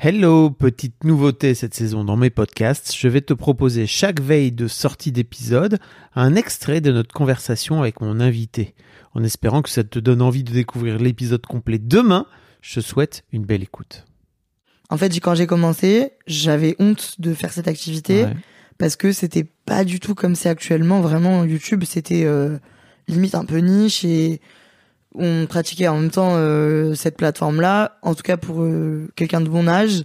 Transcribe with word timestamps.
Hello, 0.00 0.50
petite 0.50 1.02
nouveauté 1.02 1.54
cette 1.54 1.74
saison 1.74 2.04
dans 2.04 2.16
mes 2.16 2.30
podcasts, 2.30 2.94
je 2.96 3.08
vais 3.08 3.20
te 3.20 3.32
proposer 3.34 3.88
chaque 3.88 4.20
veille 4.20 4.52
de 4.52 4.68
sortie 4.68 5.10
d'épisode 5.10 5.78
un 6.14 6.36
extrait 6.36 6.80
de 6.80 6.92
notre 6.92 7.12
conversation 7.12 7.80
avec 7.80 8.00
mon 8.00 8.20
invité. 8.20 8.74
En 9.14 9.24
espérant 9.24 9.60
que 9.60 9.70
ça 9.70 9.82
te 9.82 9.98
donne 9.98 10.22
envie 10.22 10.44
de 10.44 10.52
découvrir 10.52 10.98
l'épisode 10.98 11.44
complet 11.44 11.78
demain, 11.80 12.26
je 12.62 12.76
te 12.76 12.80
souhaite 12.80 13.24
une 13.32 13.44
belle 13.44 13.64
écoute. 13.64 14.04
En 14.88 14.96
fait, 14.96 15.12
quand 15.18 15.34
j'ai 15.34 15.48
commencé, 15.48 16.12
j'avais 16.28 16.76
honte 16.78 17.16
de 17.20 17.34
faire 17.34 17.52
cette 17.52 17.68
activité 17.68 18.24
Ouais. 18.24 18.36
parce 18.78 18.94
que 18.94 19.10
c'était 19.10 19.44
pas 19.44 19.84
du 19.84 19.98
tout 19.98 20.14
comme 20.14 20.36
c'est 20.36 20.48
actuellement. 20.48 21.00
Vraiment, 21.00 21.44
YouTube, 21.44 21.82
c'était 21.84 22.24
euh, 22.24 22.56
limite 23.08 23.34
un 23.34 23.44
peu 23.44 23.58
niche 23.58 24.04
et 24.04 24.40
on 25.18 25.46
pratiquait 25.46 25.88
en 25.88 25.98
même 25.98 26.10
temps 26.10 26.32
euh, 26.34 26.94
cette 26.94 27.16
plateforme-là. 27.16 27.98
En 28.02 28.14
tout 28.14 28.22
cas, 28.22 28.36
pour 28.36 28.62
euh, 28.62 29.08
quelqu'un 29.16 29.40
de 29.40 29.48
bon 29.48 29.68
âge, 29.68 30.02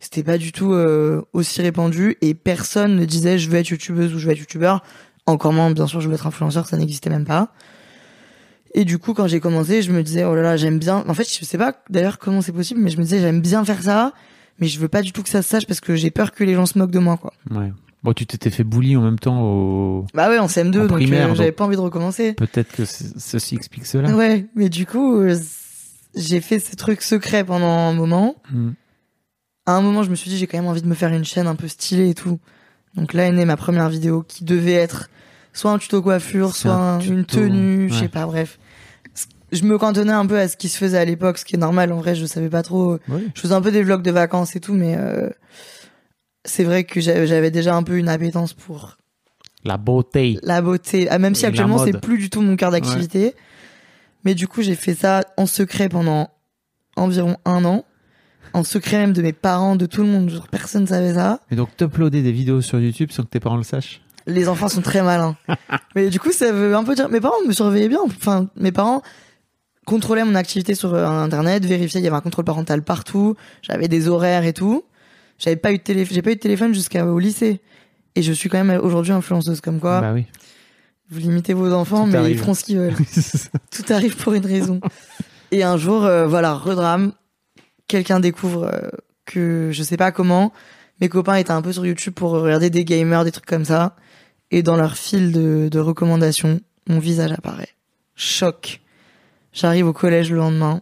c'était 0.00 0.22
pas 0.22 0.38
du 0.38 0.52
tout 0.52 0.72
euh, 0.72 1.22
aussi 1.32 1.62
répandu 1.62 2.16
et 2.20 2.34
personne 2.34 2.96
ne 2.96 3.04
disait 3.04 3.38
je 3.38 3.48
veux 3.48 3.58
être 3.58 3.70
youtubeuse 3.70 4.14
ou 4.14 4.18
je 4.18 4.26
veux 4.26 4.32
être 4.32 4.38
youtubeur. 4.38 4.82
Encore 5.26 5.52
moins, 5.52 5.70
bien 5.70 5.86
sûr, 5.86 6.00
je 6.00 6.08
veux 6.08 6.14
être 6.14 6.26
influenceur, 6.26 6.66
ça 6.66 6.76
n'existait 6.76 7.10
même 7.10 7.24
pas. 7.24 7.52
Et 8.74 8.84
du 8.84 8.98
coup, 8.98 9.14
quand 9.14 9.28
j'ai 9.28 9.40
commencé, 9.40 9.82
je 9.82 9.92
me 9.92 10.02
disais, 10.02 10.24
oh 10.24 10.34
là 10.34 10.42
là, 10.42 10.56
j'aime 10.56 10.78
bien. 10.78 11.04
En 11.06 11.14
fait, 11.14 11.24
je 11.24 11.44
sais 11.44 11.58
pas 11.58 11.74
d'ailleurs 11.90 12.18
comment 12.18 12.42
c'est 12.42 12.52
possible, 12.52 12.80
mais 12.80 12.90
je 12.90 12.98
me 12.98 13.02
disais, 13.02 13.20
j'aime 13.20 13.40
bien 13.40 13.64
faire 13.64 13.82
ça, 13.82 14.12
mais 14.58 14.66
je 14.66 14.80
veux 14.80 14.88
pas 14.88 15.00
du 15.02 15.12
tout 15.12 15.22
que 15.22 15.28
ça 15.28 15.42
se 15.42 15.48
sache 15.48 15.66
parce 15.66 15.80
que 15.80 15.94
j'ai 15.94 16.10
peur 16.10 16.32
que 16.32 16.42
les 16.42 16.54
gens 16.54 16.66
se 16.66 16.78
moquent 16.78 16.90
de 16.90 16.98
moi, 16.98 17.16
quoi. 17.16 17.32
Ouais. 17.50 17.72
Bon, 18.04 18.12
tu 18.12 18.26
t'étais 18.26 18.50
fait 18.50 18.64
bully 18.64 18.96
en 18.96 19.00
même 19.02 19.18
temps 19.18 19.40
au... 19.42 20.06
Bah 20.14 20.28
ouais, 20.28 20.38
en 20.38 20.46
CM2, 20.46 20.82
En 20.82 20.86
donc 20.86 21.00
euh, 21.00 21.34
j'avais 21.34 21.52
pas 21.52 21.64
envie 21.64 21.76
de 21.76 21.80
recommencer. 21.80 22.34
Peut-être 22.34 22.70
que 22.72 22.84
ceci 22.84 23.54
explique 23.56 23.86
cela. 23.86 24.14
Ouais, 24.14 24.46
mais 24.54 24.68
du 24.68 24.84
coup, 24.84 25.16
euh, 25.20 25.34
j'ai 26.14 26.40
fait 26.42 26.58
ces 26.58 26.76
trucs 26.76 27.00
secrets 27.00 27.44
pendant 27.44 27.66
un 27.66 27.94
moment. 27.94 28.36
Hmm. 28.52 28.72
À 29.66 29.72
un 29.72 29.80
moment, 29.80 30.02
je 30.02 30.10
me 30.10 30.14
suis 30.14 30.28
dit, 30.30 30.36
j'ai 30.36 30.46
quand 30.46 30.58
même 30.58 30.66
envie 30.66 30.82
de 30.82 30.86
me 30.86 30.94
faire 30.94 31.08
une 31.12 31.24
chaîne 31.24 31.46
un 31.46 31.54
peu 31.56 31.66
stylée 31.66 32.10
et 32.10 32.14
tout. 32.14 32.38
Donc 32.94 33.14
là 33.14 33.24
est 33.26 33.32
née 33.32 33.46
ma 33.46 33.56
première 33.56 33.88
vidéo 33.88 34.22
qui 34.28 34.44
devait 34.44 34.72
être 34.74 35.08
soit 35.54 35.70
un 35.72 35.78
tuto 35.78 36.02
coiffure, 36.02 36.54
soit 36.54 36.72
un 36.74 36.96
un- 36.96 37.00
une 37.00 37.24
tenue, 37.24 37.88
je 37.90 37.94
sais 38.00 38.08
pas, 38.08 38.26
bref. 38.26 38.58
Je 39.50 39.62
me 39.64 39.78
cantonnais 39.78 40.12
un 40.12 40.26
peu 40.26 40.38
à 40.38 40.48
ce 40.48 40.56
qui 40.56 40.68
se 40.68 40.76
faisait 40.76 40.98
à 40.98 41.04
l'époque, 41.06 41.38
ce 41.38 41.44
qui 41.44 41.54
est 41.54 41.58
normal. 41.58 41.92
En 41.92 41.98
vrai, 41.98 42.14
je 42.14 42.26
savais 42.26 42.48
pas 42.50 42.62
trop. 42.62 42.98
Je 43.34 43.40
faisais 43.40 43.54
un 43.54 43.62
peu 43.62 43.70
des 43.72 43.82
vlogs 43.82 44.02
de 44.02 44.10
vacances 44.10 44.54
et 44.56 44.60
tout, 44.60 44.74
mais 44.74 44.94
euh, 44.98 45.30
c'est 46.44 46.64
vrai 46.64 46.84
que 46.84 47.00
j'avais 47.00 47.50
déjà 47.50 47.74
un 47.74 47.82
peu 47.82 47.96
une 47.96 48.08
appétence 48.08 48.52
pour 48.52 48.96
La 49.64 49.76
beauté. 49.76 50.38
la 50.42 50.60
beauté. 50.62 51.08
Ah, 51.10 51.18
même 51.18 51.34
si 51.34 51.44
Et 51.44 51.48
actuellement 51.48 51.78
c'est 51.78 51.98
plus 52.00 52.18
du 52.18 52.30
tout 52.30 52.40
mon 52.40 52.56
cœur 52.56 52.70
d'activité. 52.70 53.34
Mais 54.24 54.34
du 54.34 54.48
coup, 54.48 54.62
j'ai 54.62 54.74
fait 54.74 54.94
ça 54.94 55.22
en 55.36 55.46
secret 55.46 55.88
pendant 55.88 56.30
environ 56.96 57.36
un 57.44 57.64
an. 57.64 57.84
En 58.52 58.62
secret 58.64 58.98
même 58.98 59.12
de 59.12 59.20
mes 59.20 59.32
parents, 59.32 59.76
de 59.76 59.84
tout 59.86 60.02
le 60.02 60.08
monde. 60.08 60.30
Genre, 60.30 60.48
personne 60.48 60.86
savait 60.86 61.14
ça. 61.14 61.40
Et 61.50 61.56
donc, 61.56 61.76
t'uploader 61.76 62.22
des 62.22 62.32
vidéos 62.32 62.60
sur 62.60 62.78
YouTube 62.78 63.10
sans 63.10 63.24
que 63.24 63.28
tes 63.28 63.40
parents 63.40 63.56
le 63.56 63.64
sachent 63.64 64.00
Les 64.26 64.48
enfants 64.48 64.68
sont 64.68 64.80
très 64.80 65.02
malins. 65.02 65.36
Mais 65.96 66.08
du 66.08 66.20
coup, 66.20 66.32
ça 66.32 66.52
veut 66.52 66.74
un 66.74 66.84
peu 66.84 66.94
dire. 66.94 67.08
Mes 67.08 67.20
parents 67.20 67.42
me 67.46 67.52
surveillaient 67.52 67.88
bien. 67.88 68.00
Enfin, 68.06 68.48
mes 68.56 68.72
parents 68.72 69.02
contrôlaient 69.86 70.24
mon 70.24 70.36
activité 70.36 70.74
sur 70.74 70.94
euh, 70.94 71.04
Internet, 71.06 71.64
vérifiaient. 71.66 72.00
Il 72.00 72.04
y 72.04 72.06
avait 72.06 72.16
un 72.16 72.20
contrôle 72.22 72.44
parental 72.44 72.82
partout. 72.82 73.34
J'avais 73.60 73.88
des 73.88 74.08
horaires 74.08 74.44
et 74.44 74.52
tout. 74.52 74.84
J'avais 75.44 75.56
pas 75.56 75.72
eu 75.72 75.78
de 75.78 75.82
téléphone. 75.82 76.14
J'ai 76.14 76.22
pas 76.22 76.30
eu 76.30 76.36
de 76.36 76.40
téléphone 76.40 76.72
jusqu'au 76.72 77.18
lycée. 77.18 77.60
Et 78.14 78.22
je 78.22 78.32
suis 78.32 78.48
quand 78.48 78.62
même 78.64 78.80
aujourd'hui 78.82 79.12
influenceuse 79.12 79.60
comme 79.60 79.78
quoi. 79.78 80.00
Bah 80.00 80.12
oui. 80.14 80.24
Vous 81.10 81.18
limitez 81.18 81.52
vos 81.52 81.70
enfants, 81.72 82.04
Tout 82.06 82.12
mais 82.12 82.18
arrive. 82.18 82.36
ils 82.36 82.38
feront 82.38 82.54
ce 82.54 82.64
qu'ils 82.64 82.78
veulent. 82.78 82.94
Tout 83.70 83.92
arrive 83.92 84.16
pour 84.16 84.32
une 84.32 84.46
raison. 84.46 84.80
Et 85.50 85.62
un 85.62 85.76
jour, 85.76 86.04
euh, 86.04 86.26
voilà, 86.26 86.54
redrame. 86.54 87.12
Quelqu'un 87.88 88.20
découvre 88.20 88.64
euh, 88.64 88.88
que 89.26 89.68
je 89.70 89.82
sais 89.82 89.98
pas 89.98 90.12
comment. 90.12 90.52
Mes 91.02 91.10
copains 91.10 91.34
étaient 91.34 91.50
un 91.50 91.60
peu 91.60 91.72
sur 91.72 91.84
YouTube 91.84 92.14
pour 92.14 92.30
regarder 92.30 92.70
des 92.70 92.86
gamers, 92.86 93.24
des 93.24 93.32
trucs 93.32 93.44
comme 93.44 93.66
ça. 93.66 93.96
Et 94.50 94.62
dans 94.62 94.76
leur 94.76 94.96
fil 94.96 95.30
de, 95.32 95.68
de 95.70 95.78
recommandations, 95.78 96.60
mon 96.88 97.00
visage 97.00 97.32
apparaît. 97.32 97.74
Choc. 98.14 98.80
J'arrive 99.52 99.88
au 99.88 99.92
collège 99.92 100.30
le 100.30 100.38
lendemain. 100.38 100.80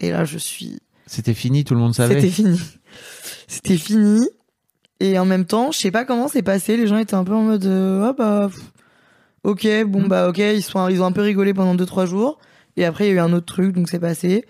Et 0.00 0.10
là, 0.10 0.24
je 0.24 0.36
suis 0.36 0.80
C'était 1.06 1.34
fini, 1.34 1.64
tout 1.64 1.74
le 1.74 1.80
monde 1.80 1.94
savait. 1.94 2.14
c'était 2.20 2.32
fini. 2.32 2.60
C'était 3.48 3.76
fini. 3.76 4.28
Et 5.00 5.18
en 5.18 5.24
même 5.26 5.44
temps, 5.44 5.70
je 5.72 5.78
sais 5.78 5.90
pas 5.90 6.04
comment 6.04 6.26
c'est 6.28 6.42
passé. 6.42 6.76
Les 6.76 6.86
gens 6.86 6.96
étaient 6.98 7.14
un 7.14 7.24
peu 7.24 7.34
en 7.34 7.42
mode, 7.42 7.66
euh, 7.66 8.08
ah 8.08 8.12
bah, 8.12 8.48
pff, 8.50 8.62
ok, 9.44 9.84
bon 9.86 10.02
Mm. 10.02 10.08
bah 10.08 10.28
ok. 10.28 10.38
Ils 10.38 10.62
sont, 10.62 10.88
ils 10.88 11.02
ont 11.02 11.06
un 11.06 11.12
peu 11.12 11.20
rigolé 11.22 11.54
pendant 11.54 11.74
deux 11.74 11.86
trois 11.86 12.06
jours. 12.06 12.38
Et 12.76 12.84
après, 12.84 13.04
il 13.06 13.08
y 13.08 13.12
a 13.12 13.14
eu 13.16 13.18
un 13.20 13.32
autre 13.32 13.46
truc, 13.46 13.74
donc 13.74 13.88
c'est 13.88 13.98
passé. 14.00 14.44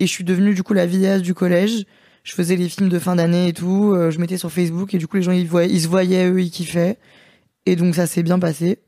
Et 0.00 0.06
je 0.06 0.10
suis 0.10 0.24
devenue 0.24 0.54
du 0.54 0.62
coup 0.62 0.72
la 0.74 0.86
vidéaste 0.86 1.22
du 1.22 1.34
collège. 1.34 1.84
Je 2.24 2.32
faisais 2.34 2.56
les 2.56 2.68
films 2.68 2.88
de 2.88 2.98
fin 2.98 3.16
d'année 3.16 3.48
et 3.48 3.52
tout. 3.52 3.92
euh, 3.94 4.10
je 4.10 4.18
mettais 4.18 4.36
sur 4.38 4.50
Facebook 4.50 4.92
et 4.94 4.98
du 4.98 5.06
coup 5.06 5.16
les 5.16 5.22
gens 5.22 5.32
ils 5.32 5.46
voyaient, 5.46 5.70
ils 5.72 5.80
se 5.82 5.88
voyaient 5.88 6.28
eux, 6.28 6.40
ils 6.42 6.50
kiffaient. 6.50 6.98
Et 7.66 7.76
donc 7.76 7.94
ça 7.94 8.06
s'est 8.06 8.22
bien 8.22 8.38
passé. 8.38 8.78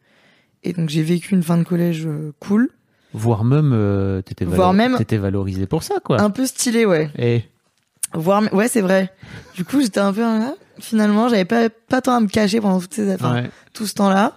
Et 0.65 0.73
donc 0.73 0.89
j'ai 0.91 1.03
vécu 1.03 1.35
une 1.35 1.43
fin 1.43 1.57
de 1.59 1.63
collège 1.65 2.07
euh, 2.07 2.33
cool, 2.41 2.71
Voire 3.15 3.45
même, 3.45 3.73
euh, 3.75 4.23
t'étais 4.23 4.45
Voire 4.45 4.73
même- 4.73 4.97
valorisé 5.21 5.67
pour 5.67 5.83
ça, 5.83 5.97
quoi. 6.03 6.21
un 6.21 6.31
peu 6.31 6.47
stylé 6.47 6.87
ouais. 6.87 7.11
Et 7.19 7.45
Voir, 8.15 8.43
ouais, 8.53 8.69
c'est 8.69 8.83
vrai. 8.83 9.13
Du 9.55 9.65
coup, 9.65 9.81
j'étais 9.81 10.01
un 10.01 10.13
peu, 10.13 10.23
ah, 10.25 10.55
finalement, 10.79 11.29
j'avais 11.29 11.47
pas, 11.47 11.71
pas 11.71 12.01
tant 12.03 12.15
à 12.15 12.21
me 12.21 12.27
cacher 12.27 12.61
pendant 12.61 12.79
toutes 12.81 12.93
ces, 12.95 13.15
enfin, 13.15 13.35
ouais. 13.35 13.51
tout 13.73 13.87
ce 13.87 13.95
temps-là. 13.95 14.35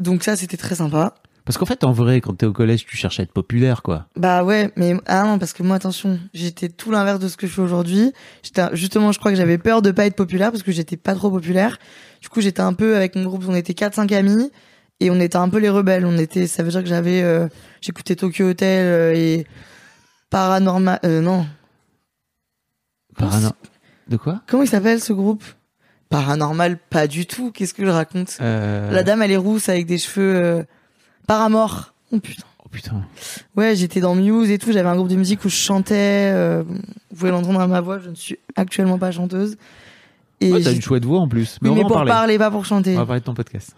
Donc 0.00 0.22
ça, 0.22 0.36
c'était 0.36 0.56
très 0.56 0.76
sympa. 0.76 1.14
Parce 1.44 1.58
qu'en 1.58 1.66
fait, 1.66 1.84
en 1.84 1.92
vrai, 1.92 2.20
quand 2.20 2.34
t'es 2.38 2.46
au 2.46 2.52
collège, 2.52 2.86
tu 2.86 2.96
cherches 2.96 3.20
à 3.20 3.22
être 3.24 3.32
populaire, 3.32 3.82
quoi. 3.82 4.06
Bah 4.16 4.44
ouais, 4.44 4.70
mais, 4.76 4.96
ah 5.06 5.24
non, 5.24 5.38
parce 5.38 5.52
que 5.52 5.62
moi, 5.62 5.76
attention, 5.76 6.18
j'étais 6.32 6.68
tout 6.70 6.90
l'inverse 6.90 7.18
de 7.18 7.28
ce 7.28 7.36
que 7.36 7.46
je 7.46 7.52
fais 7.52 7.60
aujourd'hui. 7.60 8.12
J'étais, 8.42 8.62
justement, 8.72 9.12
je 9.12 9.18
crois 9.18 9.30
que 9.30 9.36
j'avais 9.36 9.58
peur 9.58 9.82
de 9.82 9.90
pas 9.90 10.06
être 10.06 10.16
populaire 10.16 10.50
parce 10.52 10.62
que 10.62 10.72
j'étais 10.72 10.96
pas 10.96 11.14
trop 11.14 11.30
populaire. 11.30 11.78
Du 12.22 12.28
coup, 12.30 12.40
j'étais 12.40 12.62
un 12.62 12.72
peu 12.72 12.96
avec 12.96 13.14
mon 13.14 13.24
groupe, 13.24 13.44
on 13.46 13.54
était 13.54 13.74
4-5 13.74 14.14
amis 14.14 14.50
et 15.00 15.10
on 15.10 15.20
était 15.20 15.36
un 15.36 15.48
peu 15.48 15.58
les 15.58 15.68
rebelles. 15.68 16.04
On 16.06 16.16
était, 16.18 16.46
ça 16.46 16.62
veut 16.62 16.70
dire 16.70 16.82
que 16.82 16.88
j'avais, 16.88 17.22
euh, 17.22 17.48
j'écoutais 17.80 18.16
Tokyo 18.16 18.48
Hotel 18.50 18.86
euh, 18.86 19.14
et 19.14 19.46
Paranormal, 20.30 20.98
euh, 21.04 21.20
non. 21.20 21.46
Parano- 23.16 23.52
De 24.08 24.16
quoi? 24.16 24.40
Comment 24.46 24.62
il 24.64 24.68
s'appelle 24.68 25.00
ce 25.00 25.12
groupe? 25.12 25.44
Paranormal, 26.10 26.78
pas 26.90 27.06
du 27.06 27.26
tout. 27.26 27.50
Qu'est-ce 27.52 27.74
que 27.74 27.84
je 27.84 27.90
raconte? 27.90 28.38
Euh... 28.40 28.90
La 28.90 29.02
dame, 29.02 29.22
elle 29.22 29.30
est 29.30 29.36
rousse 29.36 29.68
avec 29.68 29.86
des 29.86 29.98
cheveux 29.98 30.64
Paramore. 31.26 31.94
Oh 32.12 32.18
putain. 32.20 32.44
Oh 32.64 32.68
putain. 32.68 33.02
Ouais, 33.56 33.74
j'étais 33.76 34.00
dans 34.00 34.14
Muse 34.14 34.50
et 34.50 34.58
tout. 34.58 34.72
J'avais 34.72 34.88
un 34.88 34.96
groupe 34.96 35.08
de 35.08 35.16
musique 35.16 35.44
où 35.44 35.48
je 35.48 35.56
chantais. 35.56 36.32
vous 36.62 37.16
pouvez 37.16 37.30
l'entendre 37.30 37.60
à 37.60 37.66
ma 37.66 37.80
voix. 37.80 37.98
Je 37.98 38.10
ne 38.10 38.14
suis 38.14 38.38
actuellement 38.56 38.98
pas 38.98 39.10
chanteuse. 39.12 39.56
Et 40.40 40.52
Ouais, 40.52 40.62
t'as 40.62 40.72
une 40.72 40.82
chouette 40.82 41.04
voix 41.04 41.20
en 41.20 41.28
plus. 41.28 41.58
Mais 41.62 41.68
Oui, 41.68 41.74
on 41.74 41.76
mais 41.78 41.82
pour 41.82 41.92
parler. 41.94 42.10
parler, 42.10 42.38
pas 42.38 42.50
pour 42.50 42.64
chanter. 42.66 42.94
On 42.96 42.98
va 43.00 43.06
parler 43.06 43.20
de 43.20 43.24
ton 43.24 43.34
podcast. 43.34 43.74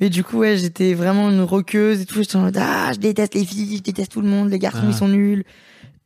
Mais 0.00 0.08
du 0.08 0.24
coup, 0.24 0.38
ouais, 0.38 0.56
j'étais 0.56 0.94
vraiment 0.94 1.30
une 1.30 1.42
roqueuse 1.42 2.00
et 2.00 2.06
tout. 2.06 2.20
J'étais 2.20 2.36
en 2.36 2.42
mode, 2.42 2.56
ah, 2.58 2.92
je 2.94 2.98
déteste 2.98 3.34
les 3.34 3.44
filles, 3.44 3.76
je 3.78 3.82
déteste 3.82 4.12
tout 4.12 4.20
le 4.22 4.28
monde, 4.28 4.48
les 4.50 4.58
garçons, 4.58 4.80
Ah. 4.84 4.88
ils 4.88 4.94
sont 4.94 5.08
nuls. 5.08 5.44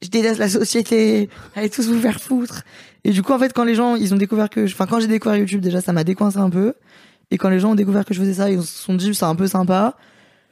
Je 0.03 0.09
déteste 0.09 0.39
la 0.39 0.49
société. 0.49 1.29
Allez 1.55 1.71
tous 1.71 1.89
vous 1.89 2.01
faire 2.01 2.21
foutre. 2.21 2.63
Et 3.05 3.11
du 3.11 3.23
coup, 3.23 3.33
en 3.33 3.39
fait, 3.39 3.53
quand 3.53 3.65
les 3.65 3.75
gens, 3.75 3.95
ils 3.97 4.13
ont 4.13 4.17
découvert 4.17 4.51
que, 4.51 4.65
enfin, 4.65 4.87
quand 4.87 4.99
j'ai 5.01 5.07
découvert 5.07 5.37
YouTube, 5.39 5.61
déjà, 5.61 5.81
ça 5.81 5.93
m'a 5.93 6.05
décoincé 6.05 6.39
un 6.39 6.51
peu. 6.51 6.75
Et 7.31 7.39
quand 7.39 7.49
les 7.49 7.61
gens 7.61 7.71
ont 7.73 7.75
découvert 7.75 8.05
que 8.05 8.15
je 8.15 8.21
faisais 8.21 8.35
ça, 8.35 8.51
ils 8.51 8.61
se 8.63 8.79
sont 8.83 8.95
dit, 8.95 9.15
c'est 9.15 9.25
un 9.25 9.35
peu 9.35 9.47
sympa. 9.47 9.97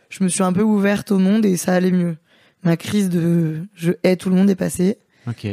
Je 0.08 0.22
me 0.24 0.28
suis 0.28 0.42
un 0.42 0.52
peu 0.52 0.62
ouverte 0.62 1.10
au 1.10 1.18
monde 1.18 1.44
et 1.44 1.56
ça 1.56 1.72
allait 1.74 1.90
mieux. 1.90 2.16
Ma 2.64 2.76
crise 2.76 3.08
de 3.08 3.56
je 3.74 3.92
hais 4.04 4.16
tout 4.16 4.30
le 4.30 4.36
monde 4.36 4.48
est 4.50 4.54
passée. 4.54 4.98
Ok. 5.26 5.46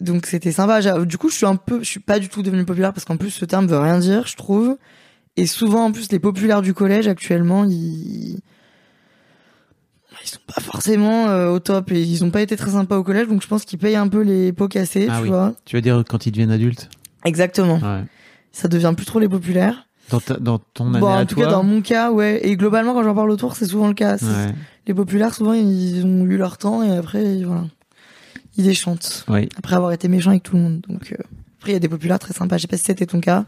Donc 0.00 0.26
c'était 0.26 0.52
sympa. 0.52 0.80
Du 1.04 1.16
coup, 1.18 1.28
je 1.30 1.34
suis 1.34 1.46
un 1.46 1.56
peu, 1.56 1.78
je 1.80 1.88
suis 1.88 2.00
pas 2.00 2.18
du 2.18 2.28
tout 2.28 2.42
devenue 2.42 2.64
populaire 2.64 2.92
parce 2.92 3.04
qu'en 3.04 3.16
plus 3.16 3.30
ce 3.30 3.44
terme 3.44 3.66
veut 3.66 3.78
rien 3.78 3.98
dire, 3.98 4.26
je 4.26 4.36
trouve. 4.36 4.76
Et 5.38 5.46
souvent, 5.46 5.84
en 5.84 5.92
plus, 5.92 6.10
les 6.10 6.18
populaires 6.18 6.62
du 6.62 6.74
collège 6.74 7.06
actuellement, 7.06 7.64
ils 7.64 8.38
ils 10.24 10.28
sont 10.28 10.40
pas 10.52 10.60
forcément 10.60 11.28
euh, 11.28 11.50
au 11.52 11.60
top 11.60 11.92
et 11.92 12.02
ils 12.02 12.24
ont 12.24 12.30
pas 12.30 12.40
été 12.42 12.56
très 12.56 12.72
sympas 12.72 12.96
au 12.96 13.04
collège, 13.04 13.28
donc 13.28 13.40
je 13.42 13.46
pense 13.46 13.64
qu'ils 13.64 13.78
payent 13.78 13.94
un 13.96 14.08
peu 14.08 14.20
les 14.22 14.52
pots 14.52 14.66
cassés, 14.68 15.06
Ah 15.08 15.18
tu 15.18 15.22
oui. 15.24 15.28
vois. 15.28 15.54
Tu 15.64 15.76
veux 15.76 15.82
dire 15.82 16.02
quand 16.08 16.26
ils 16.26 16.32
deviennent 16.32 16.50
adultes? 16.50 16.88
Exactement. 17.24 17.78
Ouais. 17.78 18.02
Ça 18.52 18.66
devient 18.68 18.92
plus 18.96 19.06
trop 19.06 19.20
les 19.20 19.28
populaires. 19.28 19.86
Dans, 20.10 20.20
ta- 20.20 20.38
dans 20.38 20.58
ton 20.58 20.88
année 20.88 21.00
Bon, 21.00 21.06
à 21.08 21.20
en 21.22 21.26
tout 21.26 21.36
toi 21.36 21.44
cas, 21.44 21.50
dans 21.52 21.62
mon 21.62 21.82
cas, 21.82 22.10
ouais. 22.10 22.40
Et 22.42 22.56
globalement, 22.56 22.94
quand 22.94 23.04
j'en 23.04 23.14
parle 23.14 23.30
autour, 23.30 23.54
c'est 23.54 23.66
souvent 23.66 23.86
le 23.88 23.94
cas. 23.94 24.16
Ouais. 24.16 24.54
Les 24.86 24.94
populaires, 24.94 25.34
souvent, 25.34 25.52
ils 25.52 26.04
ont 26.04 26.24
eu 26.24 26.36
leur 26.36 26.58
temps 26.58 26.82
et 26.82 26.90
après, 26.96 27.42
voilà. 27.44 27.64
Ils 28.56 28.64
déchantent. 28.64 29.24
Après 29.56 29.76
avoir 29.76 29.92
été 29.92 30.08
méchants 30.08 30.30
avec 30.30 30.42
tout 30.42 30.56
le 30.56 30.62
monde. 30.62 30.80
Donc, 30.88 31.12
euh, 31.12 31.22
après, 31.58 31.70
il 31.70 31.74
y 31.74 31.76
a 31.76 31.80
des 31.80 31.88
populaires 31.88 32.18
très 32.18 32.34
sympas. 32.34 32.56
Je 32.56 32.62
sais 32.62 32.68
pas 32.68 32.76
si 32.76 32.84
c'était 32.84 33.06
ton 33.06 33.20
cas. 33.20 33.44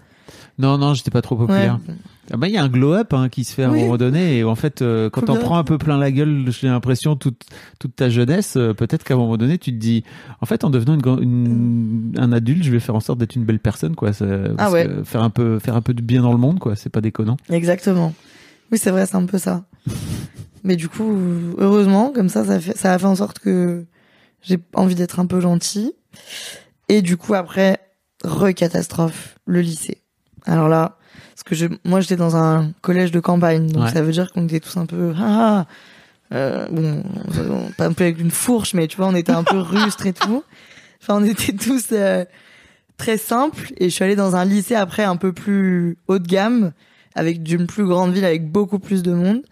Non, 0.58 0.78
non, 0.78 0.94
j'étais 0.94 1.10
pas 1.10 1.22
trop 1.22 1.36
populaire. 1.36 1.78
Ouais. 1.88 1.94
Ah 2.32 2.36
bah, 2.36 2.46
il 2.48 2.54
y 2.54 2.56
a 2.56 2.62
un 2.62 2.68
glow-up 2.68 3.12
hein, 3.12 3.28
qui 3.28 3.42
se 3.44 3.52
fait 3.54 3.64
à 3.64 3.68
un 3.68 3.72
Oui. 3.72 3.80
moment 3.82 3.96
donné 3.96 4.38
et 4.38 4.44
en 4.44 4.54
fait 4.54 4.82
euh, 4.82 5.10
quand 5.10 5.24
bien. 5.24 5.34
prends 5.36 5.58
un 5.58 5.64
peu 5.64 5.78
plein 5.78 5.98
la 5.98 6.12
gueule 6.12 6.44
j'ai 6.50 6.68
l'impression 6.68 7.16
toute 7.16 7.42
toute 7.80 7.96
ta 7.96 8.08
jeunesse 8.08 8.54
euh, 8.56 8.72
peut-être 8.72 9.02
qu'à 9.02 9.14
un 9.14 9.16
moment 9.16 9.36
donné 9.36 9.58
tu 9.58 9.72
te 9.72 9.76
dis 9.78 10.04
en 10.40 10.46
fait 10.46 10.62
en 10.62 10.70
devenant 10.70 10.94
une, 10.94 11.00
grand- 11.00 11.18
une- 11.18 12.12
un 12.16 12.30
adulte 12.30 12.62
je 12.62 12.70
vais 12.70 12.78
faire 12.78 12.94
en 12.94 13.00
sorte 13.00 13.18
d'être 13.18 13.34
une 13.34 13.44
belle 13.44 13.58
personne 13.58 13.96
quoi 13.96 14.12
Ça- 14.12 14.26
Ah 14.58 14.70
ouais. 14.70 14.88
faire 15.02 15.24
un 15.24 15.30
peu 15.30 15.58
faire 15.58 15.74
un 15.74 15.82
peu 15.82 15.92
de 15.92 16.02
bien 16.02 16.22
dans 16.22 16.30
le 16.30 16.38
monde 16.38 16.60
quoi 16.60 16.76
c'est 16.76 16.88
pas 16.90 17.00
déconnant 17.00 17.36
Exactement. 17.50 18.14
Oui, 18.70 18.78
c'est 18.78 18.92
vrai, 18.92 19.06
c'est 19.06 19.16
un 19.16 19.26
peu 19.26 19.38
ça. 19.38 19.64
Mais 20.62 20.76
du 20.76 20.88
coup, 20.88 21.12
heureusement, 21.58 22.12
comme 22.14 22.28
ça, 22.28 22.44
ça, 22.44 22.60
fait, 22.60 22.76
ça 22.76 22.92
a 22.92 22.98
fait 23.00 23.06
en 23.06 23.16
sorte 23.16 23.40
que 23.40 23.84
j'ai 24.42 24.58
envie 24.74 24.94
d'être 24.94 25.18
un 25.18 25.26
peu 25.26 25.40
gentil. 25.40 25.92
Et 26.88 27.02
du 27.02 27.16
coup, 27.16 27.34
après, 27.34 27.80
recatastrophe, 28.22 29.38
le 29.46 29.60
lycée. 29.60 29.98
Alors 30.46 30.68
là, 30.68 30.96
parce 31.34 31.42
que 31.44 31.54
je, 31.54 31.66
moi, 31.84 32.00
j'étais 32.00 32.16
dans 32.16 32.36
un 32.36 32.72
collège 32.82 33.10
de 33.12 33.20
campagne, 33.20 33.66
donc 33.68 33.84
Ouais. 33.84 33.92
ça 33.92 34.02
veut 34.02 34.12
dire 34.12 34.30
qu'on 34.32 34.44
était 34.44 34.60
tous 34.60 34.76
un 34.76 34.86
peu, 34.86 35.12
ah, 35.18 35.66
ah, 36.30 36.34
euh, 36.34 36.66
bon, 36.70 37.02
on- 37.50 37.70
pas 37.72 37.86
un 37.86 37.92
peu 37.92 38.04
avec 38.04 38.20
une 38.20 38.30
fourche, 38.30 38.74
mais 38.74 38.86
tu 38.86 38.96
vois, 38.96 39.06
on 39.08 39.14
était 39.14 39.32
un 39.32 39.44
peu 39.44 39.58
rustres 39.60 40.06
et 40.06 40.12
tout. 40.12 40.44
Enfin, 41.02 41.16
on 41.20 41.24
était 41.24 41.52
tous 41.52 41.86
euh, 41.92 42.24
très 42.96 43.16
simples. 43.16 43.72
Et 43.78 43.88
je 43.88 43.94
suis 43.94 44.04
allée 44.04 44.16
dans 44.16 44.36
un 44.36 44.44
lycée 44.44 44.74
après 44.74 45.02
un 45.04 45.16
peu 45.16 45.32
plus 45.32 45.96
haut 46.08 46.18
de 46.18 46.26
gamme, 46.26 46.72
avec 47.14 47.42
d'une 47.42 47.66
plus 47.66 47.84
grande 47.86 48.12
ville, 48.12 48.24
avec 48.24 48.50
beaucoup 48.50 48.78
plus 48.78 49.02
de 49.02 49.12
monde. 49.12 49.42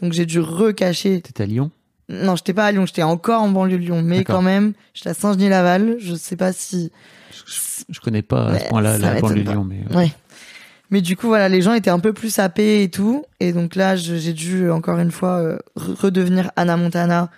Donc 0.00 0.12
j'ai 0.12 0.26
dû 0.26 0.38
recacher. 0.40 1.20
t'étais 1.22 1.42
à 1.42 1.46
Lyon? 1.46 1.70
Non, 2.08 2.36
j'étais 2.36 2.54
pas 2.54 2.66
à 2.66 2.72
Lyon, 2.72 2.86
j'étais 2.86 3.02
encore 3.02 3.42
en 3.42 3.48
banlieue 3.50 3.76
de 3.78 3.82
Lyon, 3.82 4.02
mais 4.02 4.24
quand 4.24 4.40
même, 4.42 4.72
j'étais 4.94 5.10
à 5.10 5.14
Saint-Genis-Laval. 5.14 5.96
Je 5.98 6.14
sais 6.14 6.36
pas 6.36 6.52
si. 6.52 6.90
je 7.88 8.00
connais 8.00 8.22
pas 8.22 8.46
à 8.46 8.58
ce 8.58 8.62
Ouais, 8.64 8.68
point-là 8.70 8.98
la 8.98 9.20
banlieue 9.20 9.42
de. 9.44 9.50
Lyon 9.50 9.64
mais 9.64 9.80
euh, 9.90 9.96
Ouais. 9.98 10.12
Mais 10.90 11.02
du 11.02 11.16
coup, 11.18 11.26
voilà, 11.26 11.50
les 11.50 11.60
gens 11.60 11.74
étaient 11.74 11.90
un 11.90 11.98
peu 11.98 12.14
plus 12.14 12.30
sapés 12.30 12.82
et 12.82 12.88
tout. 12.90 13.24
Et 13.40 13.52
donc 13.52 13.76
là, 13.76 13.94
j'ai 13.94 14.32
dû 14.32 14.70
encore 14.70 14.98
une 14.98 15.10
fois 15.10 15.36
euh, 15.38 15.58
re- 15.76 15.94
redevenir 16.00 16.50
Anna 16.56 16.78
Montana 16.78 17.30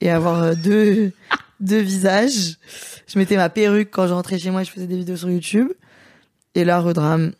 et 0.00 0.10
avoir 0.10 0.42
euh, 0.44 0.54
deux, 0.54 1.10
deux 1.60 1.80
visages. 1.80 2.56
Je 3.08 3.18
mettais 3.18 3.36
ma 3.36 3.48
perruque 3.48 3.88
quand 3.90 4.06
je 4.06 4.12
rentrais 4.12 4.38
chez 4.38 4.52
moi 4.52 4.62
et 4.62 4.64
je 4.64 4.70
faisais 4.70 4.86
des 4.86 4.96
vidéos 4.96 5.16
sur 5.16 5.28
YouTube. 5.28 5.68
Et 6.54 6.64
là, 6.64 6.78
redrame. 6.78 7.32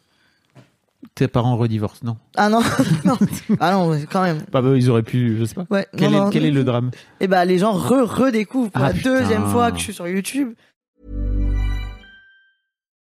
Tes 1.14 1.28
parents 1.28 1.56
redivorcent 1.56 2.02
non? 2.04 2.16
Ah 2.36 2.48
non, 2.48 2.60
non. 3.04 3.16
Ah 3.60 3.72
non, 3.72 3.88
mais 3.90 4.04
quand 4.06 4.22
même. 4.22 4.44
bah, 4.50 4.60
bah, 4.62 4.76
ils 4.76 4.90
auraient 4.90 5.02
pu 5.02 5.36
je 5.38 5.44
sais 5.44 5.54
pas 5.54 5.66
Ouais. 5.70 5.86
quel, 5.96 6.10
non, 6.10 6.16
est, 6.16 6.20
non, 6.24 6.30
quel 6.30 6.44
est 6.44 6.50
le 6.50 6.64
drame? 6.64 6.90
Et 7.20 7.28
bah, 7.28 7.44
les 7.44 7.58
gens 7.58 7.72
re 7.72 8.04
redécouvrent 8.08 8.70
pour 8.70 8.82
Ah, 8.82 8.88
la 8.88 8.92
deuxième 8.94 9.42
putain. 9.42 9.52
fois 9.52 9.70
que 9.72 9.78
je 9.78 9.82
suis 9.84 9.94
sur 9.94 10.06
YouTube. 10.08 10.54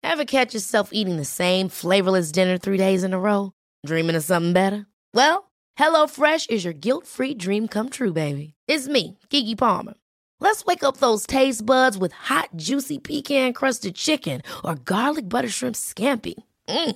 Ever 0.03 0.25
catch 0.25 0.53
yourself 0.53 0.89
eating 0.91 1.17
the 1.17 1.25
same 1.25 1.69
flavorless 1.69 2.31
dinner 2.31 2.57
three 2.57 2.77
days 2.77 3.03
in 3.03 3.13
a 3.13 3.19
row? 3.19 3.51
Dreaming 3.85 4.15
of 4.15 4.23
something 4.23 4.51
better? 4.53 4.85
Well, 5.13 5.51
HelloFresh 5.79 6.49
is 6.49 6.63
your 6.65 6.73
guilt-free 6.73 7.35
dream 7.35 7.67
come 7.67 7.89
true, 7.89 8.11
baby. 8.13 8.53
It's 8.67 8.87
me, 8.87 9.17
Kiki 9.29 9.55
Palmer. 9.55 9.93
Let's 10.39 10.65
wake 10.65 10.83
up 10.83 10.97
those 10.97 11.27
taste 11.27 11.65
buds 11.65 11.97
with 11.99 12.13
hot, 12.13 12.49
juicy 12.55 12.97
pecan-crusted 12.97 13.93
chicken 13.95 14.41
or 14.65 14.73
garlic 14.75 15.29
butter 15.29 15.49
shrimp 15.49 15.75
scampi. 15.75 16.33
Mm. 16.67 16.95